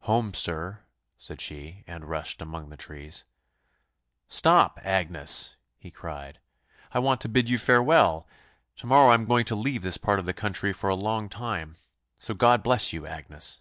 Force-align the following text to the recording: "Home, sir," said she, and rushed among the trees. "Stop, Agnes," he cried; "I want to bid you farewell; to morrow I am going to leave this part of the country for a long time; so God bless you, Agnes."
"Home, 0.00 0.34
sir," 0.34 0.80
said 1.18 1.40
she, 1.40 1.84
and 1.86 2.06
rushed 2.10 2.42
among 2.42 2.68
the 2.68 2.76
trees. 2.76 3.24
"Stop, 4.26 4.80
Agnes," 4.82 5.54
he 5.76 5.88
cried; 5.92 6.40
"I 6.90 6.98
want 6.98 7.20
to 7.20 7.28
bid 7.28 7.48
you 7.48 7.58
farewell; 7.58 8.26
to 8.78 8.88
morrow 8.88 9.12
I 9.12 9.14
am 9.14 9.24
going 9.24 9.44
to 9.44 9.54
leave 9.54 9.82
this 9.82 9.96
part 9.96 10.18
of 10.18 10.24
the 10.24 10.32
country 10.34 10.72
for 10.72 10.90
a 10.90 10.96
long 10.96 11.28
time; 11.28 11.76
so 12.16 12.34
God 12.34 12.64
bless 12.64 12.92
you, 12.92 13.06
Agnes." 13.06 13.60